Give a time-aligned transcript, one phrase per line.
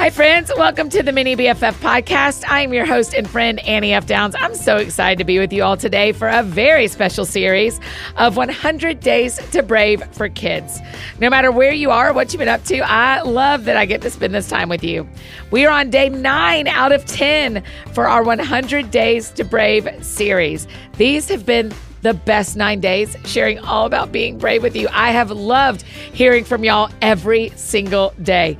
[0.00, 0.50] Hi, friends.
[0.56, 2.42] Welcome to the Mini BFF podcast.
[2.48, 4.06] I'm your host and friend, Annie F.
[4.06, 4.34] Downs.
[4.38, 7.78] I'm so excited to be with you all today for a very special series
[8.16, 10.80] of 100 Days to Brave for Kids.
[11.20, 14.00] No matter where you are, what you've been up to, I love that I get
[14.00, 15.06] to spend this time with you.
[15.50, 17.62] We are on day nine out of 10
[17.92, 20.66] for our 100 Days to Brave series.
[20.96, 24.88] These have been the best nine days, sharing all about being brave with you.
[24.92, 28.56] I have loved hearing from y'all every single day.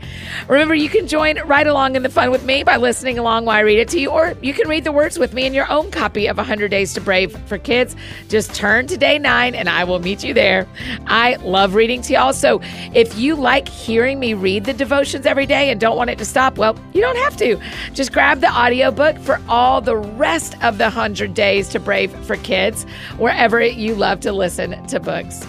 [0.49, 3.57] Remember, you can join right along in the fun with me by listening along while
[3.57, 5.71] I read it to you, or you can read the words with me in your
[5.71, 7.97] own copy of 100 Days to Brave for Kids.
[8.29, 10.67] Just turn to day nine and I will meet you there.
[11.07, 12.33] I love reading to y'all.
[12.33, 12.61] So
[12.95, 16.25] if you like hearing me read the devotions every day and don't want it to
[16.25, 17.59] stop, well, you don't have to.
[17.95, 22.37] Just grab the audiobook for all the rest of the 100 Days to Brave for
[22.37, 22.87] Kids,
[23.31, 25.47] wherever you love to listen to books.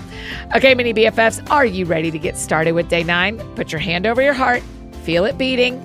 [0.55, 3.39] Okay, mini BFFs, are you ready to get started with day nine?
[3.55, 4.61] Put your hand over your heart,
[5.01, 5.79] feel it beating,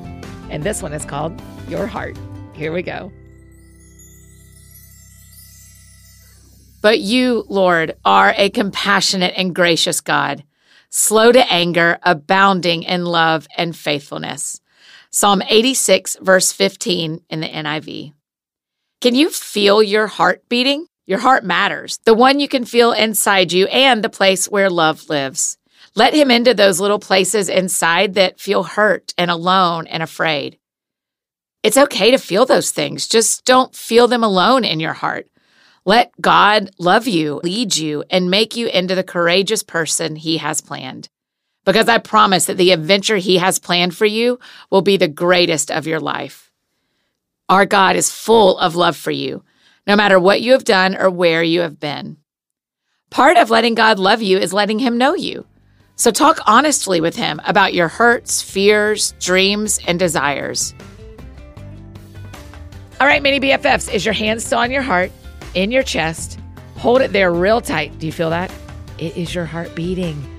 [0.51, 2.19] and this one is called Your Heart.
[2.53, 3.11] Here we go.
[6.83, 10.45] But you, Lord, are a compassionate and gracious God,
[10.91, 14.61] slow to anger, abounding in love and faithfulness.
[15.11, 18.13] Psalm 86, verse 15 in the NIV.
[19.01, 20.89] Can you feel your heart beating?
[21.07, 25.09] Your heart matters, the one you can feel inside you and the place where love
[25.09, 25.57] lives.
[25.95, 30.59] Let him into those little places inside that feel hurt and alone and afraid.
[31.63, 35.29] It's okay to feel those things, just don't feel them alone in your heart.
[35.85, 40.61] Let God love you, lead you, and make you into the courageous person he has
[40.61, 41.09] planned.
[41.65, 44.41] Because I promise that the adventure he has planned for you
[44.71, 46.51] will be the greatest of your life.
[47.49, 49.45] Our God is full of love for you
[49.87, 52.17] no matter what you have done or where you have been.
[53.11, 55.47] Part of letting God love you is letting Him know you.
[55.95, 60.75] So talk honestly with Him about your hurts, fears, dreams, and desires.
[63.01, 65.13] All right, mini BFFs, is your hand still on your heart,
[65.55, 66.39] in your chest?
[66.79, 67.99] Hold it there real tight.
[67.99, 68.51] Do you feel that?
[68.99, 70.33] It is your heart beating.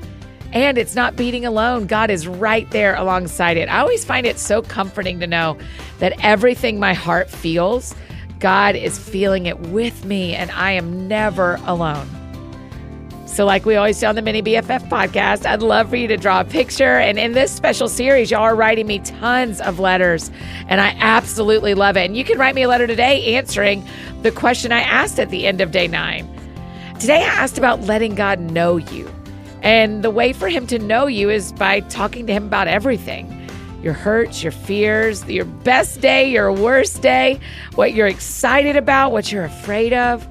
[0.53, 1.87] And it's not beating alone.
[1.87, 3.69] God is right there alongside it.
[3.69, 5.57] I always find it so comforting to know
[5.99, 7.93] that everything my heart feels
[8.39, 12.07] God is feeling it with me, and I am never alone.
[13.25, 16.17] So, like we always do on the Mini BFF podcast, I'd love for you to
[16.17, 16.97] draw a picture.
[16.97, 20.31] And in this special series, y'all are writing me tons of letters,
[20.67, 22.05] and I absolutely love it.
[22.05, 23.87] And you can write me a letter today answering
[24.21, 26.27] the question I asked at the end of day nine.
[26.99, 29.11] Today, I asked about letting God know you.
[29.61, 33.36] And the way for Him to know you is by talking to Him about everything
[33.81, 37.39] your hurts, your fears, your best day, your worst day,
[37.75, 40.27] what you're excited about, what you're afraid of.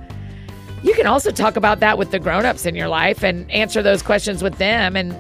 [0.83, 4.03] You can also talk about that with the grown-ups in your life and answer those
[4.03, 5.17] questions with them and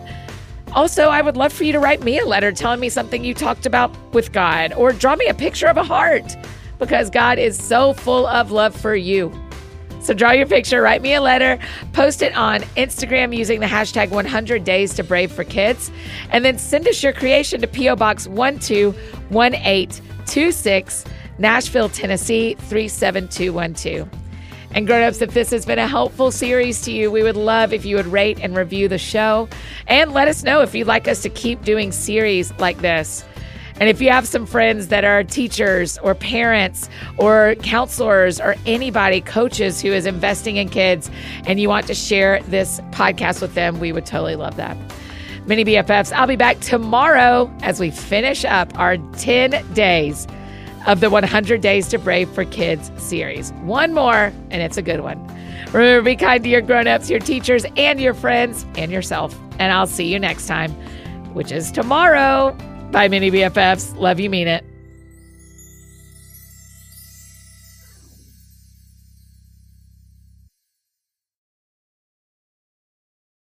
[0.76, 3.32] also, I would love for you to write me a letter telling me something you
[3.32, 6.36] talked about with God or draw me a picture of a heart
[6.78, 9.32] because God is so full of love for you.
[10.06, 11.58] So draw your picture, write me a letter,
[11.92, 15.90] post it on Instagram using the hashtag 100 Days to Brave for Kids,
[16.30, 17.96] and then send us your creation to P.O.
[17.96, 21.04] Box 121826,
[21.40, 24.08] Nashville, Tennessee 37212.
[24.70, 27.84] And grown-ups, if this has been a helpful series to you, we would love if
[27.84, 29.48] you would rate and review the show
[29.88, 33.24] and let us know if you'd like us to keep doing series like this.
[33.78, 36.88] And if you have some friends that are teachers or parents
[37.18, 41.10] or counselors or anybody, coaches who is investing in kids,
[41.46, 44.76] and you want to share this podcast with them, we would totally love that.
[45.46, 50.26] Mini BFFs, I'll be back tomorrow as we finish up our 10 days
[50.86, 53.52] of the 100 Days to Brave for Kids series.
[53.62, 55.18] One more, and it's a good one.
[55.72, 59.38] Remember, be kind to your grown-ups, your teachers, and your friends, and yourself.
[59.58, 60.72] And I'll see you next time,
[61.34, 62.56] which is tomorrow.
[62.90, 63.96] Bye, mini BFFs.
[63.96, 64.65] Love you, mean it.